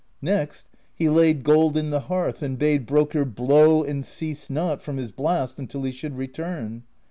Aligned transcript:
Next, 0.23 0.67
he 0.95 1.09
laid 1.09 1.43
gold 1.43 1.77
in 1.77 1.91
the 1.91 1.99
hearth 1.99 2.41
and 2.41 2.57
bade 2.57 2.87
Brokkr 2.87 3.35
blow 3.35 3.83
and 3.83 4.03
cease 4.03 4.49
not 4.49 4.81
from 4.81 4.97
his 4.97 5.11
blast 5.11 5.59
until 5.59 5.83
he 5.83 5.91
should 5.91 6.17
return. 6.17 6.81